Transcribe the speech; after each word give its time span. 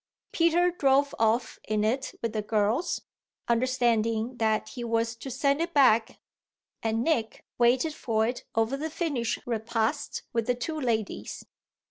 Peter 0.31 0.71
drove 0.71 1.13
off 1.19 1.59
in 1.67 1.83
it 1.83 2.15
with 2.23 2.33
the 2.33 2.41
girls, 2.41 3.01
understanding 3.47 4.35
that 4.37 4.69
he 4.69 4.83
was 4.83 5.15
to 5.15 5.29
send 5.29 5.61
it 5.61 5.75
back, 5.75 6.17
and 6.81 7.03
Nick 7.03 7.45
waited 7.59 7.93
for 7.93 8.25
it 8.25 8.43
over 8.55 8.75
the 8.75 8.89
finished 8.89 9.37
repast 9.45 10.23
with 10.33 10.47
the 10.47 10.55
two 10.55 10.79
ladies. 10.81 11.45